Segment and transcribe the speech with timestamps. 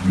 [0.00, 0.08] Cruise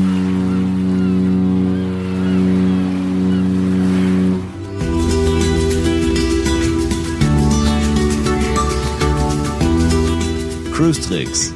[11.01, 11.51] Tricks,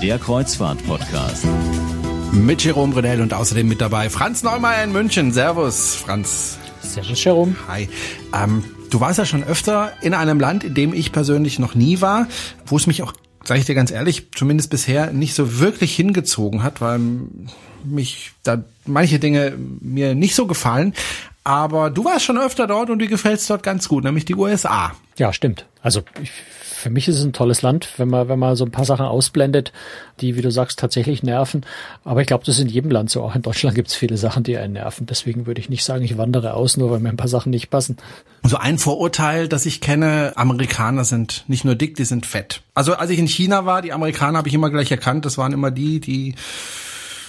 [0.00, 1.44] der Kreuzfahrt-Podcast.
[2.32, 5.30] Mit Jerome Brunel und außerdem mit dabei Franz Neumeier in München.
[5.32, 6.56] Servus, Franz.
[6.80, 7.54] Servus, Jerome.
[7.68, 7.90] Hi.
[8.32, 12.00] Ähm, du warst ja schon öfter in einem Land, in dem ich persönlich noch nie
[12.00, 12.28] war,
[12.64, 13.12] wo es mich auch,
[13.44, 17.00] sage ich dir ganz ehrlich, zumindest bisher nicht so wirklich hingezogen hat, weil
[17.84, 20.94] mich da manche Dinge mir nicht so gefallen.
[21.44, 24.36] Aber du warst schon öfter dort und dir gefällt es dort ganz gut, nämlich die
[24.36, 24.92] USA.
[25.18, 25.66] Ja, stimmt.
[25.82, 26.30] Also ich,
[26.82, 29.06] für mich ist es ein tolles Land, wenn man, wenn man so ein paar Sachen
[29.06, 29.72] ausblendet,
[30.20, 31.64] die, wie du sagst, tatsächlich nerven.
[32.04, 33.22] Aber ich glaube, das ist in jedem Land so.
[33.22, 35.06] Auch in Deutschland gibt es viele Sachen, die einen nerven.
[35.06, 37.70] Deswegen würde ich nicht sagen, ich wandere aus, nur weil mir ein paar Sachen nicht
[37.70, 37.96] passen.
[38.44, 42.62] So ein Vorurteil, das ich kenne, Amerikaner sind nicht nur dick, die sind fett.
[42.74, 45.52] Also als ich in China war, die Amerikaner habe ich immer gleich erkannt, das waren
[45.52, 46.34] immer die, die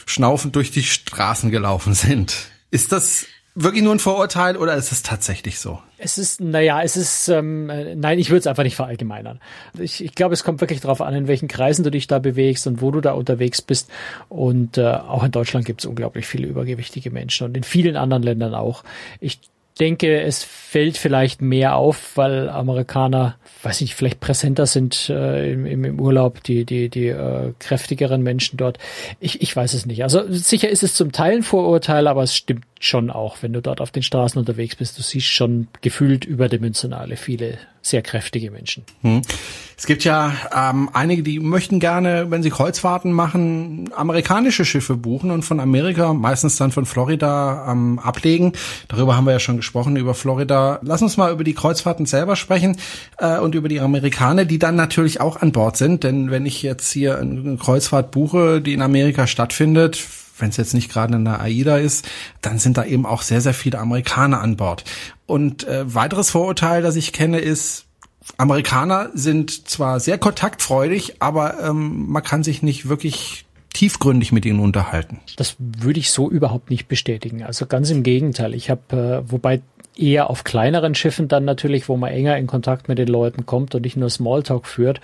[0.05, 2.35] schnaufend durch die Straßen gelaufen sind.
[2.71, 3.25] Ist das
[3.55, 5.79] wirklich nur ein Vorurteil oder ist es tatsächlich so?
[5.97, 9.39] Es ist, naja, es ist, ähm, nein, ich würde es einfach nicht verallgemeinern.
[9.79, 12.67] Ich, ich glaube, es kommt wirklich darauf an, in welchen Kreisen du dich da bewegst
[12.67, 13.89] und wo du da unterwegs bist.
[14.27, 18.23] Und äh, auch in Deutschland gibt es unglaublich viele übergewichtige Menschen und in vielen anderen
[18.23, 18.83] Ländern auch.
[19.19, 19.39] Ich
[19.79, 25.83] denke, es fällt vielleicht mehr auf, weil Amerikaner, weiß ich, vielleicht präsenter sind äh, im,
[25.83, 28.77] im Urlaub, die, die, die äh, kräftigeren Menschen dort.
[29.19, 30.03] Ich, ich weiß es nicht.
[30.03, 33.61] Also sicher ist es zum Teil ein Vorurteil, aber es stimmt schon auch, wenn du
[33.61, 34.97] dort auf den Straßen unterwegs bist.
[34.97, 38.83] Du siehst schon gefühlt überdimensionale viele sehr kräftige Menschen.
[39.01, 39.21] Hm.
[39.77, 45.31] Es gibt ja ähm, einige, die möchten gerne, wenn sie Kreuzfahrten machen, amerikanische Schiffe buchen
[45.31, 48.53] und von Amerika, meistens dann von Florida, ähm, ablegen.
[48.87, 50.79] Darüber haben wir ja schon gesprochen, über Florida.
[50.83, 52.77] Lass uns mal über die Kreuzfahrten selber sprechen
[53.17, 56.03] äh, und über die Amerikaner, die dann natürlich auch an Bord sind.
[56.03, 60.01] Denn wenn ich jetzt hier eine Kreuzfahrt buche, die in Amerika stattfindet,
[60.37, 62.07] wenn es jetzt nicht gerade eine AIDA ist,
[62.41, 64.83] dann sind da eben auch sehr, sehr viele Amerikaner an Bord.
[65.25, 67.85] Und äh, weiteres Vorurteil, das ich kenne, ist,
[68.37, 74.59] Amerikaner sind zwar sehr kontaktfreudig, aber ähm, man kann sich nicht wirklich tiefgründig mit ihnen
[74.59, 75.19] unterhalten.
[75.35, 77.43] Das würde ich so überhaupt nicht bestätigen.
[77.43, 78.53] Also ganz im Gegenteil.
[78.53, 79.61] Ich habe, äh, wobei
[79.97, 83.75] eher auf kleineren Schiffen dann natürlich, wo man enger in Kontakt mit den Leuten kommt
[83.75, 84.99] und nicht nur Smalltalk führt.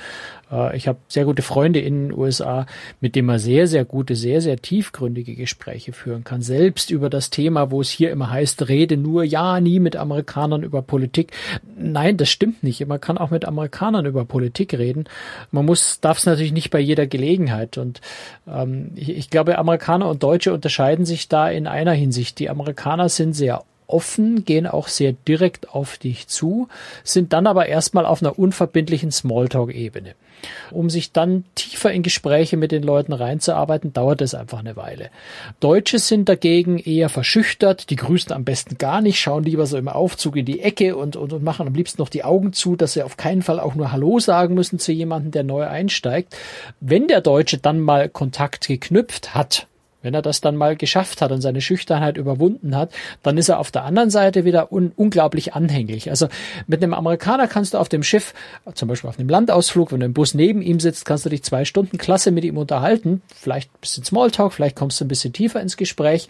[0.52, 2.66] Äh, ich habe sehr gute Freunde in den USA,
[3.02, 6.42] mit denen man sehr, sehr gute, sehr, sehr tiefgründige Gespräche führen kann.
[6.42, 10.64] Selbst über das Thema, wo es hier immer heißt, rede nur ja, nie mit Amerikanern
[10.64, 11.32] über Politik.
[11.78, 12.86] Nein, das stimmt nicht.
[12.88, 15.06] Man kann auch mit Amerikanern über Politik reden.
[15.52, 17.78] Man muss, darf es natürlich nicht bei jeder Gelegenheit.
[17.78, 18.02] Und
[18.48, 22.40] ähm, ich, ich glaube, Amerikaner und Deutsche unterscheiden sich da in einer Hinsicht.
[22.40, 26.68] Die Amerikaner sind sehr offen, gehen auch sehr direkt auf dich zu,
[27.04, 30.16] sind dann aber erstmal auf einer unverbindlichen Smalltalk-Ebene.
[30.72, 35.10] Um sich dann tiefer in Gespräche mit den Leuten reinzuarbeiten, dauert es einfach eine Weile.
[35.60, 39.90] Deutsche sind dagegen eher verschüchtert, die grüßen am besten gar nicht, schauen lieber so im
[39.90, 42.94] Aufzug in die Ecke und, und, und machen am liebsten noch die Augen zu, dass
[42.94, 46.36] sie auf keinen Fall auch nur Hallo sagen müssen zu jemandem, der neu einsteigt.
[46.80, 49.68] Wenn der Deutsche dann mal Kontakt geknüpft hat,
[50.02, 52.92] wenn er das dann mal geschafft hat und seine Schüchternheit überwunden hat,
[53.24, 56.10] dann ist er auf der anderen Seite wieder un unglaublich anhänglich.
[56.10, 56.28] Also
[56.68, 58.34] mit einem Amerikaner kannst du auf dem Schiff,
[58.74, 61.44] zum Beispiel auf einem Landausflug, wenn du im Bus neben ihm sitzt, kannst du dich
[61.44, 63.22] zwei Stunden klasse mit ihm unterhalten.
[63.36, 66.28] Vielleicht ein bisschen Smalltalk, vielleicht kommst du ein bisschen tiefer ins Gespräch.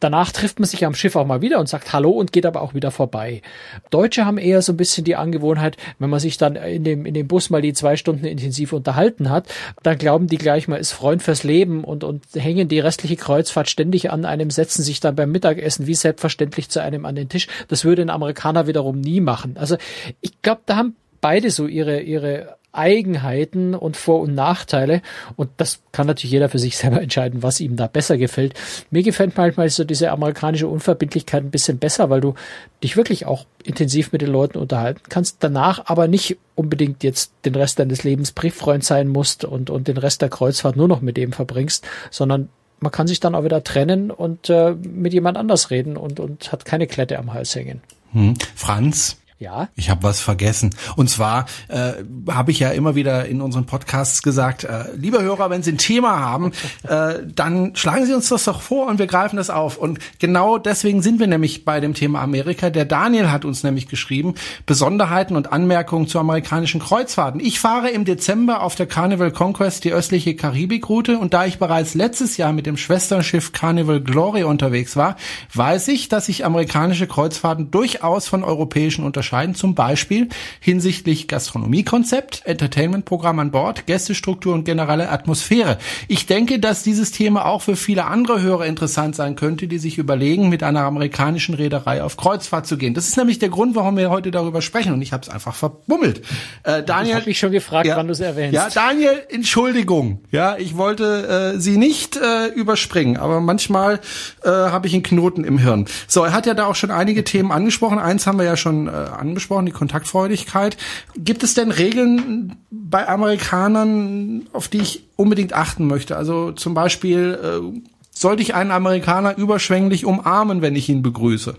[0.00, 2.62] Danach trifft man sich am Schiff auch mal wieder und sagt Hallo und geht aber
[2.62, 3.42] auch wieder vorbei.
[3.90, 7.14] Deutsche haben eher so ein bisschen die Angewohnheit, wenn man sich dann in dem, in
[7.14, 9.46] dem Bus mal die zwei Stunden intensiv unterhalten hat,
[9.82, 13.16] dann glauben die gleich, man ist Freund fürs Leben und, und hängen die restliche tägliche
[13.16, 17.28] Kreuzfahrt ständig an einem setzen sich dann beim Mittagessen wie selbstverständlich zu einem an den
[17.28, 17.48] Tisch.
[17.68, 19.56] Das würde ein Amerikaner wiederum nie machen.
[19.56, 19.76] Also
[20.20, 25.02] ich glaube, da haben beide so ihre, ihre Eigenheiten und Vor- und Nachteile.
[25.36, 28.54] Und das kann natürlich jeder für sich selber entscheiden, was ihm da besser gefällt.
[28.90, 32.34] Mir gefällt manchmal so diese amerikanische Unverbindlichkeit ein bisschen besser, weil du
[32.82, 37.54] dich wirklich auch intensiv mit den Leuten unterhalten kannst, danach aber nicht unbedingt jetzt den
[37.54, 41.16] Rest deines Lebens Brieffreund sein musst und, und den Rest der Kreuzfahrt nur noch mit
[41.16, 42.48] dem verbringst, sondern
[42.80, 46.52] man kann sich dann auch wieder trennen und äh, mit jemand anders reden und, und
[46.52, 47.82] hat keine Klette am Hals hängen.
[48.12, 48.34] Hm.
[48.54, 49.68] Franz, ja.
[49.74, 50.68] Ich habe was vergessen.
[50.96, 51.94] Und zwar äh,
[52.28, 55.78] habe ich ja immer wieder in unseren Podcasts gesagt, äh, liebe Hörer, wenn Sie ein
[55.78, 56.52] Thema haben,
[56.86, 59.78] äh, dann schlagen Sie uns das doch vor und wir greifen das auf.
[59.78, 62.68] Und genau deswegen sind wir nämlich bei dem Thema Amerika.
[62.68, 64.34] Der Daniel hat uns nämlich geschrieben,
[64.66, 67.40] Besonderheiten und Anmerkungen zu amerikanischen Kreuzfahrten.
[67.40, 71.94] Ich fahre im Dezember auf der Carnival Conquest die östliche Karibikroute und da ich bereits
[71.94, 75.16] letztes Jahr mit dem Schwesternschiff Carnival Glory unterwegs war,
[75.54, 80.28] weiß ich, dass sich amerikanische Kreuzfahrten durchaus von europäischen unterscheiden unterscheiden, zum Beispiel
[80.60, 85.78] hinsichtlich Gastronomiekonzept, Entertainmentprogramm an Bord, Gästestruktur und generelle Atmosphäre.
[86.08, 89.98] Ich denke, dass dieses Thema auch für viele andere Hörer interessant sein könnte, die sich
[89.98, 92.94] überlegen, mit einer amerikanischen Reederei auf Kreuzfahrt zu gehen.
[92.94, 95.54] Das ist nämlich der Grund, warum wir heute darüber sprechen und ich habe es einfach
[95.54, 96.22] verbummelt.
[96.64, 98.54] Äh, Daniel, ich habe mich schon gefragt, ja, wann du es erwähnst.
[98.54, 100.20] Ja, Daniel, Entschuldigung.
[100.30, 104.00] Ja, ich wollte äh, sie nicht äh, überspringen, aber manchmal
[104.42, 105.86] äh, habe ich einen Knoten im Hirn.
[106.08, 107.98] So, er hat ja da auch schon einige Themen angesprochen.
[107.98, 110.76] Eins haben wir ja schon äh, angesprochen, die Kontaktfreudigkeit.
[111.16, 116.16] Gibt es denn Regeln bei Amerikanern, auf die ich unbedingt achten möchte?
[116.16, 117.80] Also zum Beispiel, äh,
[118.10, 121.56] sollte ich einen Amerikaner überschwänglich umarmen, wenn ich ihn begrüße?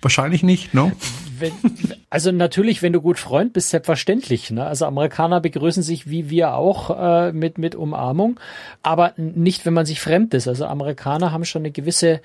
[0.00, 0.92] Wahrscheinlich nicht, ne?
[1.38, 1.52] Wenn,
[2.08, 4.50] also natürlich, wenn du gut Freund bist, selbstverständlich.
[4.50, 4.64] Ne?
[4.64, 8.38] Also Amerikaner begrüßen sich wie wir auch äh, mit mit Umarmung,
[8.82, 10.48] aber nicht, wenn man sich fremd ist.
[10.48, 12.20] Also Amerikaner haben schon eine gewisse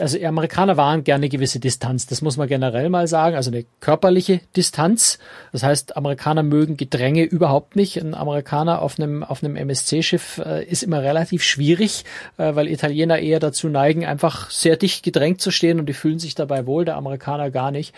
[0.00, 2.06] also Amerikaner waren gerne gewisse Distanz.
[2.06, 3.36] Das muss man generell mal sagen.
[3.36, 5.18] Also eine körperliche Distanz.
[5.52, 7.96] Das heißt, Amerikaner mögen Gedränge überhaupt nicht.
[7.98, 12.04] Ein Amerikaner auf einem, auf einem MSC-Schiff äh, ist immer relativ schwierig,
[12.36, 16.18] äh, weil Italiener eher dazu neigen, einfach sehr dicht gedrängt zu stehen und die fühlen
[16.18, 17.94] sich dabei wohl, der Amerikaner gar nicht.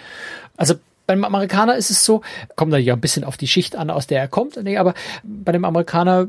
[0.57, 0.75] Also
[1.07, 2.21] beim Amerikaner ist es so,
[2.55, 4.93] kommt natürlich auch ein bisschen auf die Schicht an, aus der er kommt, aber
[5.25, 6.27] bei dem Amerikaner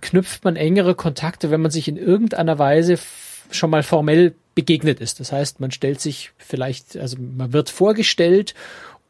[0.00, 2.98] knüpft man engere Kontakte, wenn man sich in irgendeiner Weise
[3.50, 5.20] schon mal formell begegnet ist.
[5.20, 8.54] Das heißt, man stellt sich vielleicht, also man wird vorgestellt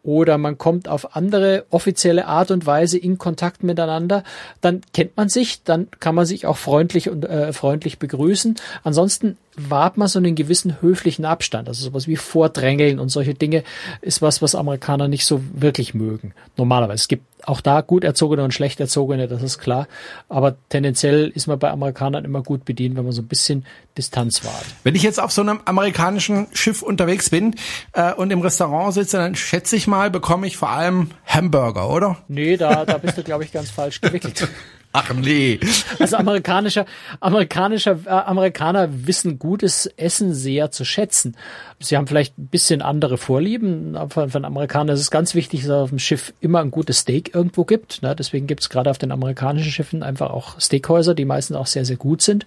[0.03, 4.25] oder man kommt auf andere offizielle Art und Weise in Kontakt miteinander,
[4.61, 8.57] dann kennt man sich, dann kann man sich auch freundlich und äh, freundlich begrüßen.
[8.83, 11.69] Ansonsten wahrt man so einen gewissen höflichen Abstand.
[11.69, 13.63] Also sowas wie Vordrängeln und solche Dinge
[14.01, 16.35] ist was, was Amerikaner nicht so wirklich mögen.
[16.57, 17.03] Normalerweise.
[17.03, 19.89] Es gibt auch da gut erzogene und schlecht erzogene, das ist klar.
[20.29, 23.65] Aber tendenziell ist man bei Amerikanern immer gut bedient, wenn man so ein bisschen
[23.97, 24.65] Distanz wahrt.
[24.85, 27.55] Wenn ich jetzt auf so einem amerikanischen Schiff unterwegs bin
[27.93, 32.19] äh, und im Restaurant sitze, dann schätze ich mal, bekomme ich vor allem Hamburger, oder?
[32.29, 34.49] Nee, da, da bist du, glaube ich, ganz falsch gewickelt.
[34.95, 35.59] Ach nee.
[35.99, 36.85] Also amerikanischer,
[37.21, 41.37] amerikanischer, äh, Amerikaner wissen gutes Essen sehr zu schätzen.
[41.81, 43.97] Sie haben vielleicht ein bisschen andere Vorlieben.
[44.11, 46.99] Von, von Amerikanern ist es ganz wichtig, dass es auf dem Schiff immer ein gutes
[46.99, 48.03] Steak irgendwo gibt.
[48.03, 48.15] Ne?
[48.15, 51.87] Deswegen gibt es gerade auf den amerikanischen Schiffen einfach auch Steakhäuser, die meistens auch sehr,
[51.87, 52.45] sehr gut sind.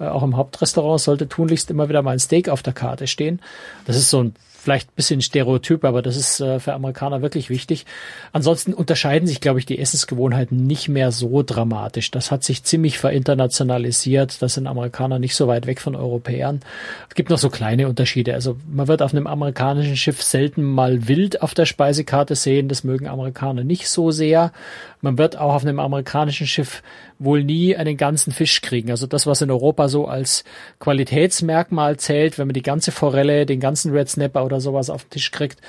[0.00, 3.40] Äh, auch im Hauptrestaurant sollte tunlichst immer wieder mal ein Steak auf der Karte stehen.
[3.84, 7.50] Das ist so ein vielleicht ein bisschen Stereotyp, aber das ist äh, für Amerikaner wirklich
[7.50, 7.84] wichtig.
[8.32, 12.12] Ansonsten unterscheiden sich, glaube ich, die Essensgewohnheiten nicht mehr so dramatisch.
[12.12, 14.40] Das hat sich ziemlich verinternationalisiert.
[14.40, 16.60] Das sind Amerikaner nicht so weit weg von Europäern.
[17.08, 18.34] Es gibt noch so kleine Unterschiede.
[18.34, 22.68] Also man wird auf einem amerikanischen Schiff selten mal wild auf der Speisekarte sehen.
[22.68, 24.52] Das mögen Amerikaner nicht so sehr.
[25.00, 26.82] Man wird auch auf einem amerikanischen Schiff
[27.18, 28.90] wohl nie einen ganzen Fisch kriegen.
[28.90, 30.44] Also das, was in Europa so als
[30.78, 35.10] Qualitätsmerkmal zählt, wenn man die ganze Forelle, den ganzen Red Snapper oder sowas auf den
[35.10, 35.60] Tisch kriegt,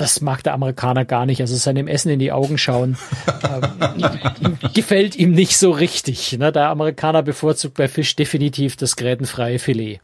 [0.00, 1.42] das mag der Amerikaner gar nicht.
[1.42, 2.96] Also seinem Essen in die Augen schauen
[3.44, 6.38] ähm, gefällt ihm nicht so richtig.
[6.38, 6.52] Ne?
[6.52, 10.00] Der Amerikaner bevorzugt bei Fisch definitiv das grätenfreie Filet.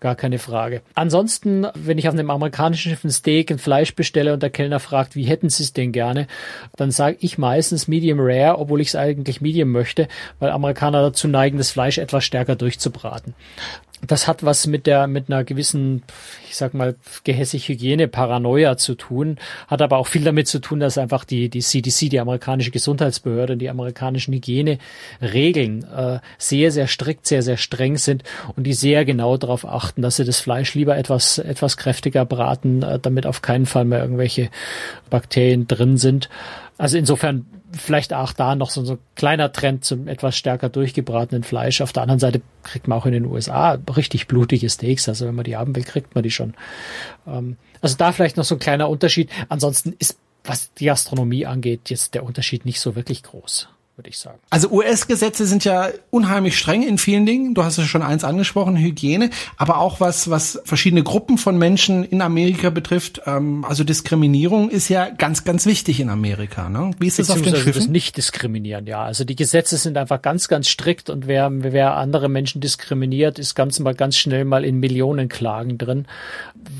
[0.00, 0.80] Gar keine Frage.
[0.94, 4.80] Ansonsten, wenn ich auf einem amerikanischen Schiff ein Steak, ein Fleisch bestelle und der Kellner
[4.80, 6.26] fragt, wie hätten Sie es denn gerne,
[6.76, 10.08] dann sage ich meistens Medium Rare, obwohl ich es eigentlich Medium möchte,
[10.38, 13.34] weil Amerikaner dazu neigen, das Fleisch etwas stärker durchzubraten
[14.06, 16.02] das hat was mit der, mit einer gewissen,
[16.48, 20.98] ich sag mal, gehässig Hygiene-Paranoia zu tun, hat aber auch viel damit zu tun, dass
[20.98, 27.42] einfach die, die CDC, die amerikanische Gesundheitsbehörde, die amerikanischen Hygieneregeln äh, sehr, sehr strikt, sehr,
[27.42, 28.22] sehr streng sind
[28.56, 32.82] und die sehr genau darauf achten, dass sie das Fleisch lieber etwas, etwas kräftiger braten,
[32.82, 34.50] äh, damit auf keinen Fall mehr irgendwelche
[35.10, 36.28] Bakterien drin sind.
[36.76, 41.80] Also insofern vielleicht auch da noch so, ein kleiner Trend zum etwas stärker durchgebratenen Fleisch.
[41.80, 45.08] Auf der anderen Seite kriegt man auch in den USA richtig blutige Steaks.
[45.08, 46.54] Also wenn man die haben will, kriegt man die schon.
[47.26, 49.30] Ähm, also da vielleicht noch so ein kleiner Unterschied.
[49.48, 54.18] Ansonsten ist, was die Gastronomie angeht, jetzt der Unterschied nicht so wirklich groß würde ich
[54.18, 54.38] sagen.
[54.50, 57.54] Also US-Gesetze sind ja unheimlich streng in vielen Dingen.
[57.54, 62.04] Du hast ja schon eins angesprochen, Hygiene, aber auch was, was verschiedene Gruppen von Menschen
[62.04, 63.22] in Amerika betrifft.
[63.26, 66.68] Ähm, also Diskriminierung ist ja ganz, ganz wichtig in Amerika.
[66.68, 66.90] Ne?
[66.98, 67.72] Wie ist das auf den Schiffen?
[67.74, 69.04] Das nicht diskriminieren, ja.
[69.04, 73.54] Also die Gesetze sind einfach ganz, ganz strikt und wer, wer andere Menschen diskriminiert, ist
[73.54, 76.06] ganz mal ganz schnell mal in Millionenklagen drin.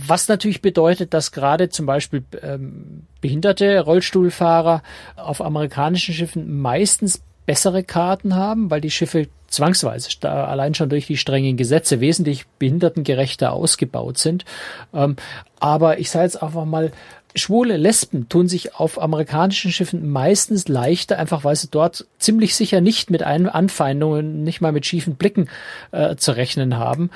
[0.06, 4.82] Was natürlich bedeutet, dass gerade zum Beispiel ähm, behinderte Rollstuhlfahrer
[5.16, 11.16] auf amerikanischen Schiffen meistens bessere Karten haben, weil die Schiffe zwangsweise allein schon durch die
[11.16, 14.44] strengen Gesetze wesentlich behindertengerechter ausgebaut sind.
[14.92, 15.16] Ähm,
[15.58, 16.92] aber ich sage jetzt einfach mal,
[17.34, 22.82] schwule Lesben tun sich auf amerikanischen Schiffen meistens leichter, einfach weil sie dort ziemlich sicher
[22.82, 25.48] nicht mit Anfeindungen, nicht mal mit schiefen Blicken
[25.92, 27.08] äh, zu rechnen haben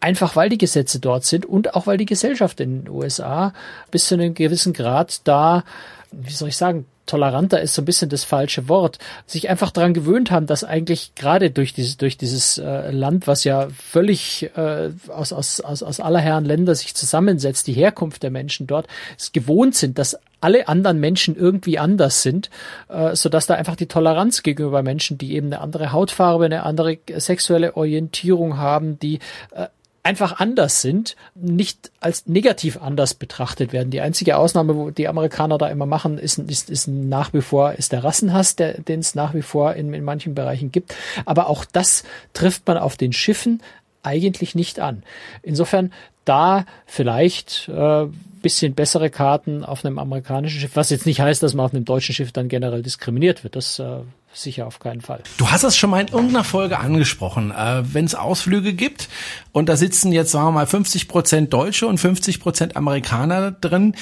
[0.00, 3.52] einfach weil die Gesetze dort sind und auch weil die Gesellschaft in den USA
[3.90, 5.64] bis zu einem gewissen Grad da,
[6.12, 9.94] wie soll ich sagen, toleranter ist so ein bisschen das falsche Wort, sich einfach daran
[9.94, 14.90] gewöhnt haben, dass eigentlich gerade durch dieses, durch dieses äh, Land, was ja völlig äh,
[15.08, 18.86] aus, aus, aus, aus aller Herren Länder sich zusammensetzt, die Herkunft der Menschen dort,
[19.16, 22.50] es gewohnt sind, dass alle anderen Menschen irgendwie anders sind,
[22.88, 26.62] äh, so dass da einfach die Toleranz gegenüber Menschen, die eben eine andere Hautfarbe, eine
[26.62, 29.18] andere sexuelle Orientierung haben, die
[29.52, 29.66] äh,
[30.02, 33.90] einfach anders sind, nicht als negativ anders betrachtet werden.
[33.90, 37.72] Die einzige Ausnahme, wo die Amerikaner da immer machen, ist, ist, ist nach wie vor
[37.72, 40.94] ist der Rassenhass, der, den es nach wie vor in, in manchen Bereichen gibt.
[41.24, 43.62] Aber auch das trifft man auf den Schiffen
[44.02, 45.02] eigentlich nicht an.
[45.42, 45.92] Insofern
[46.24, 48.06] da vielleicht äh,
[48.40, 51.84] bisschen bessere Karten auf einem amerikanischen Schiff, was jetzt nicht heißt, dass man auf einem
[51.84, 53.56] deutschen Schiff dann generell diskriminiert wird.
[53.56, 54.00] Das äh,
[54.32, 55.22] sicher auf keinen Fall.
[55.36, 57.50] Du hast es schon mal in irgendeiner Folge angesprochen.
[57.50, 59.08] Äh, Wenn es Ausflüge gibt
[59.52, 63.94] und da sitzen jetzt, sagen wir mal, 50 Prozent Deutsche und 50 Prozent Amerikaner drin,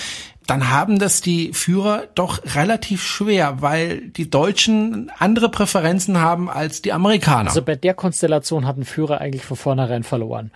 [0.46, 6.82] dann haben das die Führer doch relativ schwer, weil die Deutschen andere Präferenzen haben als
[6.82, 7.48] die Amerikaner.
[7.48, 10.52] Also bei der Konstellation hat ein Führer eigentlich von vornherein verloren.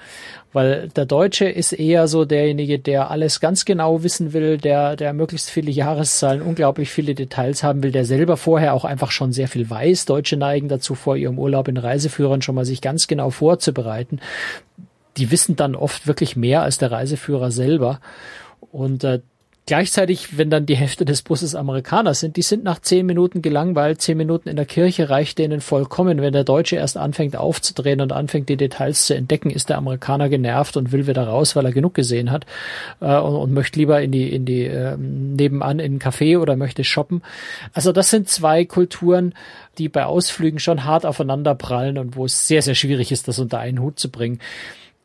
[0.52, 5.12] Weil der Deutsche ist eher so derjenige, der alles ganz genau wissen will, der, der
[5.12, 9.46] möglichst viele Jahreszahlen, unglaublich viele Details haben will, der selber vorher auch einfach schon sehr
[9.46, 10.06] viel weiß.
[10.06, 14.20] Deutsche neigen dazu, vor ihrem Urlaub in Reiseführern schon mal sich ganz genau vorzubereiten.
[15.16, 18.00] Die wissen dann oft wirklich mehr als der Reiseführer selber.
[18.70, 19.20] Und äh,
[19.66, 24.00] Gleichzeitig, wenn dann die Hälfte des Busses Amerikaner sind, die sind nach zehn Minuten gelangweilt,
[24.00, 26.20] zehn Minuten in der Kirche reicht denen vollkommen.
[26.20, 30.28] Wenn der Deutsche erst anfängt aufzudrehen und anfängt, die Details zu entdecken, ist der Amerikaner
[30.28, 32.46] genervt und will wieder raus, weil er genug gesehen hat
[33.00, 36.56] äh, und, und, möchte lieber in die, in die äh, nebenan in ein Café oder
[36.56, 37.22] möchte shoppen.
[37.72, 39.34] Also das sind zwei Kulturen,
[39.78, 43.38] die bei Ausflügen schon hart aufeinander prallen und wo es sehr, sehr schwierig ist, das
[43.38, 44.40] unter einen Hut zu bringen.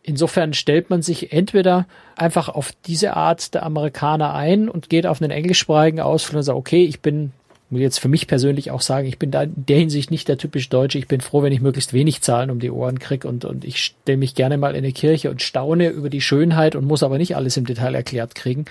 [0.07, 5.19] Insofern stellt man sich entweder einfach auf diese Art der Amerikaner ein und geht auf
[5.19, 7.31] einen englischsprachigen Ausflug und sagt, okay, ich bin
[7.69, 10.37] will jetzt für mich persönlich auch sagen, ich bin da in der Hinsicht nicht der
[10.37, 10.97] typisch Deutsche.
[10.97, 13.79] Ich bin froh, wenn ich möglichst wenig Zahlen um die Ohren krieg und, und ich
[13.79, 17.17] stelle mich gerne mal in eine Kirche und staune über die Schönheit und muss aber
[17.17, 18.65] nicht alles im Detail erklärt kriegen.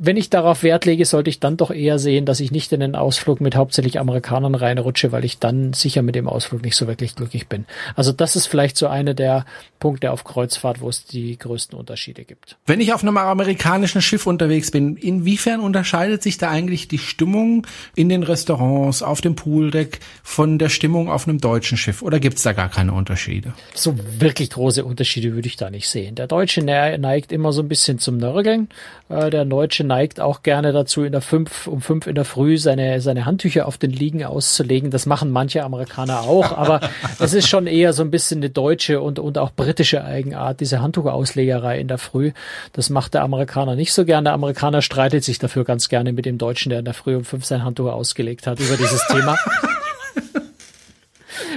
[0.00, 2.80] Wenn ich darauf Wert lege, sollte ich dann doch eher sehen, dass ich nicht in
[2.80, 6.86] den Ausflug mit hauptsächlich Amerikanern reinrutsche, weil ich dann sicher mit dem Ausflug nicht so
[6.86, 7.66] wirklich glücklich bin.
[7.96, 9.44] Also das ist vielleicht so eine der
[9.78, 12.56] Punkte auf Kreuzfahrt, wo es die größten Unterschiede gibt.
[12.66, 17.66] Wenn ich auf einem amerikanischen Schiff unterwegs bin, inwiefern unterscheidet sich da eigentlich die Stimmung
[17.94, 22.02] in den Restaurants, auf dem Pooldeck von der Stimmung auf einem deutschen Schiff?
[22.02, 23.52] Oder gibt's da gar keine Unterschiede?
[23.74, 26.14] So wirklich große Unterschiede würde ich da nicht sehen.
[26.14, 28.68] Der Deutsche neigt immer so ein bisschen zum Nörgeln.
[29.08, 32.58] Äh, der Deutsche neigt auch gerne dazu, in der fünf, um fünf in der Früh
[32.58, 34.90] seine, seine Handtücher auf den Liegen auszulegen.
[34.90, 36.80] Das machen manche Amerikaner auch, aber
[37.18, 40.80] es ist schon eher so ein bisschen eine deutsche und, und auch britische Eigenart, diese
[40.80, 42.32] Handtuchauslegerei in der Früh.
[42.72, 44.24] Das macht der Amerikaner nicht so gern.
[44.24, 47.24] Der Amerikaner streitet sich dafür ganz gerne mit dem Deutschen, der in der Früh um
[47.24, 49.36] fünf sein Handtuch ausgelegt ausgelegt hat über dieses Thema.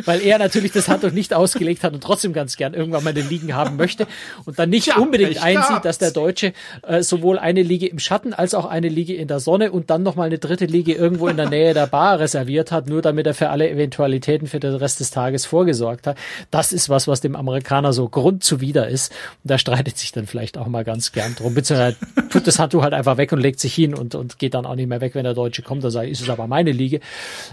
[0.06, 3.22] weil er natürlich das Handtuch nicht ausgelegt hat und trotzdem ganz gern irgendwann mal eine
[3.22, 4.08] Liegen haben möchte
[4.46, 6.54] und dann nicht ja, unbedingt einsieht, dass der Deutsche
[6.88, 10.04] äh, sowohl eine Liege im Schatten als auch eine Liege in der Sonne und dann
[10.04, 13.34] nochmal eine dritte Liege irgendwo in der Nähe der Bar reserviert hat, nur damit er
[13.34, 16.18] für alle Eventualitäten für den Rest des Tages vorgesorgt hat.
[16.52, 19.12] Das ist was, was dem Amerikaner so grundzuwider ist.
[19.44, 21.54] Und da streitet sich dann vielleicht auch mal ganz gern drum.
[21.54, 21.98] Beziehungsweise
[22.30, 24.76] tut das Handtuch halt einfach weg und legt sich hin und, und geht dann auch
[24.76, 25.84] nicht mehr weg, wenn der Deutsche kommt.
[25.84, 27.00] Da sagt, ist es aber meine Liege.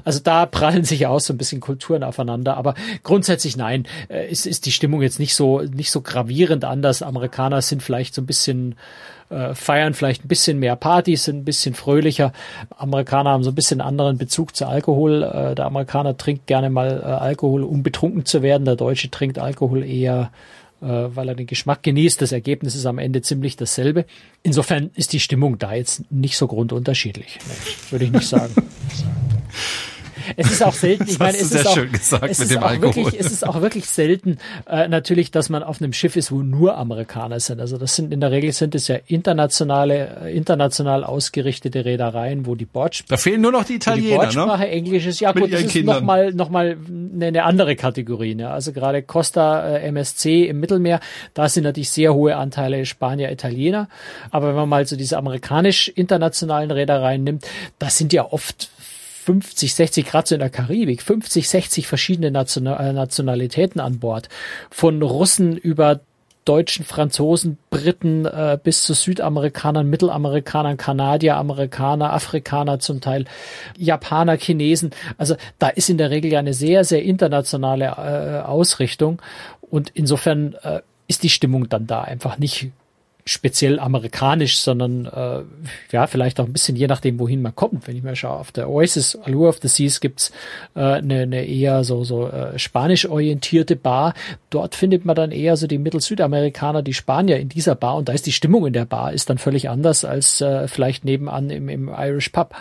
[0.05, 2.57] Also da prallen sich ja auch so ein bisschen Kulturen aufeinander miteinander.
[2.57, 7.03] Aber grundsätzlich nein, äh, ist, ist die Stimmung jetzt nicht so, nicht so gravierend anders.
[7.03, 8.77] Amerikaner sind vielleicht so ein bisschen
[9.33, 12.33] äh, feiern vielleicht ein bisschen mehr Partys, sind ein bisschen fröhlicher.
[12.77, 15.23] Amerikaner haben so ein bisschen anderen Bezug zu Alkohol.
[15.23, 18.65] Äh, der Amerikaner trinkt gerne mal äh, Alkohol, um betrunken zu werden.
[18.65, 20.31] Der Deutsche trinkt Alkohol eher
[20.85, 22.21] weil er den Geschmack genießt.
[22.21, 24.05] Das Ergebnis ist am Ende ziemlich dasselbe.
[24.43, 27.39] Insofern ist die Stimmung da jetzt nicht so grundunterschiedlich.
[27.93, 28.53] Würde ich nicht sagen.
[30.37, 31.77] es ist auch selten, ich meine, es ist, auch,
[32.23, 35.93] es, ist auch wirklich, es ist auch wirklich selten äh, natürlich, dass man auf einem
[35.93, 37.61] Schiff ist, wo nur Amerikaner sind.
[37.61, 42.55] Also das sind in der Regel sind es ja internationale, äh, international ausgerichtete Reedereien, wo
[42.55, 44.71] die Bord Da fehlen nur noch die Italiener, die Bordsprache ne?
[44.71, 45.21] Englisch ist.
[45.21, 48.35] Ja Mit gut, das ist nochmal noch mal eine, eine andere Kategorie.
[48.35, 48.51] Ne?
[48.51, 51.01] Also gerade Costa äh, MSC im Mittelmeer,
[51.35, 53.89] da sind natürlich sehr hohe Anteile Spanier, Italiener.
[54.31, 57.47] Aber wenn man mal so diese amerikanisch-internationalen Reedereien nimmt,
[57.79, 58.71] das sind ja oft
[59.25, 64.29] 50, 60 Grad so in der Karibik, 50, 60 verschiedene äh, Nationalitäten an Bord.
[64.71, 66.01] Von Russen über
[66.45, 73.27] Deutschen, Franzosen, Briten äh, bis zu Südamerikanern, Mittelamerikanern, Kanadier, Amerikaner, Afrikaner zum Teil,
[73.79, 74.91] Japaner, Chinesen.
[75.19, 79.23] Also da ist in der Regel ja eine sehr, sehr internationale äh, Ausrichtung.
[79.61, 82.73] Und insofern äh, ist die Stimmung dann da einfach nicht
[83.25, 85.43] speziell amerikanisch, sondern äh,
[85.93, 87.87] ja, vielleicht auch ein bisschen je nachdem, wohin man kommt.
[87.87, 90.33] Wenn ich mal schaue, auf der Oasis Allure of the Seas gibt's
[90.75, 94.15] äh, eine, eine eher so, so äh, spanisch orientierte Bar.
[94.51, 98.13] Dort findet man dann eher so die Mittel-Südamerikaner, die Spanier in dieser Bar und da
[98.13, 101.69] ist die Stimmung in der Bar ist dann völlig anders als äh, vielleicht nebenan im,
[101.69, 102.55] im Irish Pub.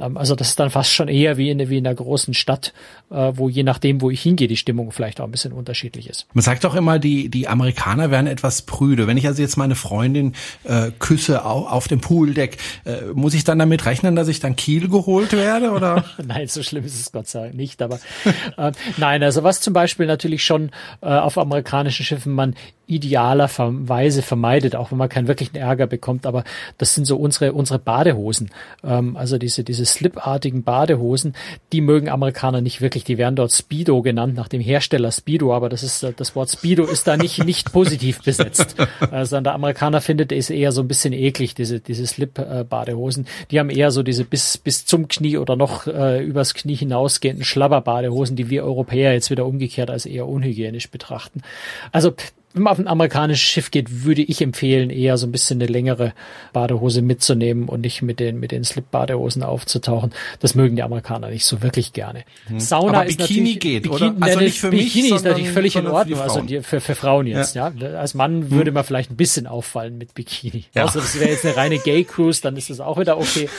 [0.00, 2.72] Ähm, also das ist dann fast schon eher wie in, wie in einer großen Stadt,
[3.10, 6.26] äh, wo je nachdem, wo ich hingehe, die Stimmung vielleicht auch ein bisschen unterschiedlich ist.
[6.32, 9.06] Man sagt doch immer, die, die Amerikaner werden etwas prüde.
[9.06, 10.34] Wenn ich also jetzt meine Freundin
[10.64, 14.56] äh, küsse auf, auf dem Pooldeck, äh, muss ich dann damit rechnen, dass ich dann
[14.56, 15.70] Kiel geholt werde?
[15.70, 16.04] Oder?
[16.24, 17.82] nein, so schlimm ist es Gott sei Dank nicht.
[17.82, 17.98] Aber
[18.56, 20.70] äh, nein, also was zum Beispiel natürlich schon
[21.00, 22.54] äh, auf amerikanischen Schiffen man
[22.92, 26.26] idealerweise vermeidet, auch wenn man keinen wirklichen Ärger bekommt.
[26.26, 26.44] Aber
[26.78, 28.50] das sind so unsere unsere Badehosen,
[28.84, 31.34] ähm, also diese diese slipartigen Badehosen,
[31.72, 33.04] die mögen Amerikaner nicht wirklich.
[33.04, 36.84] Die werden dort Speedo genannt nach dem Hersteller Speedo, aber das ist das Wort Speedo
[36.84, 38.76] ist da nicht nicht positiv besetzt.
[39.10, 43.26] Also der Amerikaner findet es eher so ein bisschen eklig diese diese Slip-Badehosen.
[43.50, 47.44] Die haben eher so diese bis bis zum Knie oder noch äh, übers Knie hinausgehenden
[47.44, 51.42] Schlabberbadehosen, die wir Europäer jetzt wieder umgekehrt als eher unhygienisch betrachten.
[51.90, 52.12] Also
[52.54, 55.70] wenn man auf ein amerikanisches Schiff geht, würde ich empfehlen, eher so ein bisschen eine
[55.70, 56.12] längere
[56.52, 60.12] Badehose mitzunehmen und nicht mit den, mit den Slip-Badehosen aufzutauchen.
[60.40, 62.24] Das mögen die Amerikaner nicht so wirklich gerne.
[62.48, 62.60] Hm.
[62.60, 64.16] Sauna Aber ist Bikini geht, Bikini, oder?
[64.20, 67.26] Also nicht für Bikini mich, ist natürlich völlig in Ordnung, für also für, für Frauen
[67.26, 67.72] jetzt, ja.
[67.76, 67.88] ja.
[67.94, 68.74] Als Mann würde hm.
[68.74, 70.64] man vielleicht ein bisschen auffallen mit Bikini.
[70.74, 70.84] Ja.
[70.84, 73.48] Außer das wäre jetzt eine reine Gay-Cruise, dann ist das auch wieder okay.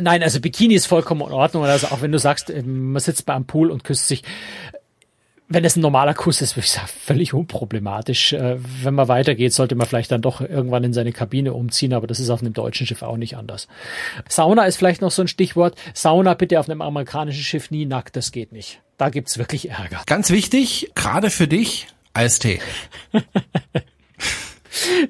[0.00, 1.64] Nein, also Bikini ist vollkommen in Ordnung.
[1.64, 4.22] Also auch wenn du sagst, ähm, man sitzt bei einem Pool und küsst sich,
[5.48, 8.34] wenn es ein normaler Kuss ist, würde ich sagen, völlig unproblematisch.
[8.34, 12.06] Äh, wenn man weitergeht, sollte man vielleicht dann doch irgendwann in seine Kabine umziehen, aber
[12.06, 13.66] das ist auf einem deutschen Schiff auch nicht anders.
[14.28, 15.76] Sauna ist vielleicht noch so ein Stichwort.
[15.94, 18.80] Sauna bitte auf einem amerikanischen Schiff nie nackt, das geht nicht.
[18.98, 20.02] Da gibt's wirklich Ärger.
[20.06, 22.60] Ganz wichtig, gerade für dich, Eistee.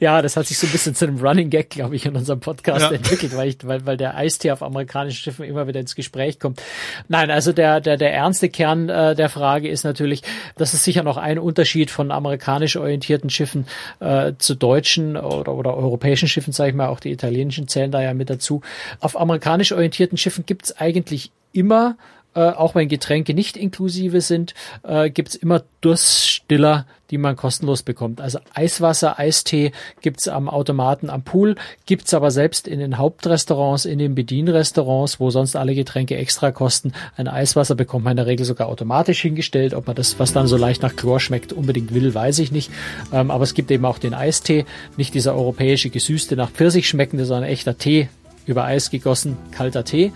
[0.00, 2.40] ja, das hat sich so ein bisschen zu einem Running Gag, glaube ich, in unserem
[2.40, 2.92] Podcast ja.
[2.92, 6.62] entwickelt, weil, ich, weil, weil der Eistee auf amerikanischen Schiffen immer wieder ins Gespräch kommt.
[7.08, 10.22] Nein, also der, der, der ernste Kern äh, der Frage ist natürlich,
[10.56, 13.66] das ist sicher noch ein Unterschied von amerikanisch orientierten Schiffen
[14.00, 18.02] äh, zu deutschen oder, oder europäischen Schiffen, sage ich mal, auch die italienischen zählen da
[18.02, 18.62] ja mit dazu.
[19.00, 21.96] Auf amerikanisch orientierten Schiffen gibt es eigentlich immer
[22.38, 28.20] äh, auch wenn Getränke nicht inklusive sind, äh, gibt's immer Durststiller, die man kostenlos bekommt.
[28.20, 29.72] Also Eiswasser, Eistee
[30.02, 35.30] gibt's am Automaten am Pool, gibt's aber selbst in den Hauptrestaurants, in den Bedienrestaurants, wo
[35.30, 36.92] sonst alle Getränke extra kosten.
[37.16, 39.74] Ein Eiswasser bekommt man in der Regel sogar automatisch hingestellt.
[39.74, 42.70] Ob man das, was dann so leicht nach Chlor schmeckt, unbedingt will, weiß ich nicht.
[43.12, 44.64] Ähm, aber es gibt eben auch den Eistee,
[44.96, 48.08] nicht dieser europäische gesüßte nach Pfirsich schmeckende, sondern echter Tee
[48.46, 50.12] über Eis gegossen, kalter Tee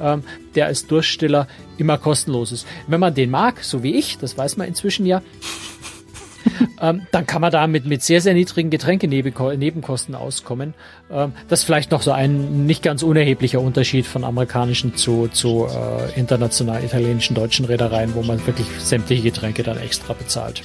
[0.00, 0.22] ähm,
[0.54, 2.66] der als Durststiller immer kostenlos ist.
[2.86, 5.22] Wenn man den mag, so wie ich, das weiß man inzwischen ja,
[6.80, 10.74] ähm, dann kann man da mit, mit sehr, sehr niedrigen Getränke-Nebenkosten auskommen.
[11.10, 15.66] Ähm, das ist vielleicht noch so ein nicht ganz unerheblicher Unterschied von amerikanischen zu, zu
[15.66, 20.62] äh, international italienischen, deutschen Reedereien, wo man wirklich sämtliche Getränke dann extra bezahlt.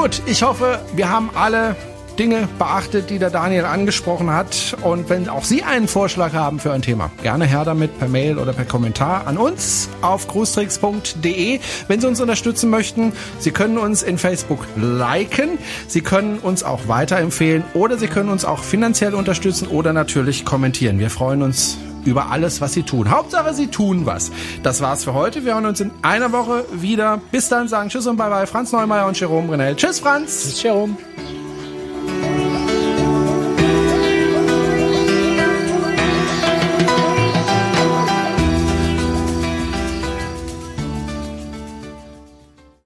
[0.00, 1.74] Gut, ich hoffe, wir haben alle
[2.20, 4.76] Dinge beachtet, die der Daniel angesprochen hat.
[4.82, 8.38] Und wenn auch Sie einen Vorschlag haben für ein Thema, gerne her damit per Mail
[8.38, 11.58] oder per Kommentar an uns auf großtricks.de.
[11.88, 15.58] Wenn Sie uns unterstützen möchten, Sie können uns in Facebook liken,
[15.88, 21.00] Sie können uns auch weiterempfehlen oder Sie können uns auch finanziell unterstützen oder natürlich kommentieren.
[21.00, 21.76] Wir freuen uns
[22.08, 23.10] über alles, was sie tun.
[23.10, 24.30] Hauptsache, sie tun was.
[24.62, 25.44] Das war's für heute.
[25.44, 27.20] Wir hören uns in einer Woche wieder.
[27.30, 28.46] Bis dann, sagen Tschüss und Bye-bye.
[28.46, 29.76] Franz Neumeier und Jerome Brunel.
[29.76, 30.42] Tschüss, Franz.
[30.42, 30.96] Tschüss, Jerome.